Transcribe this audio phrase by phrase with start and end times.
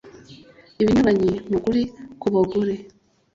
[0.81, 1.81] Ibinyuranye nukuri
[2.21, 2.73] kubagore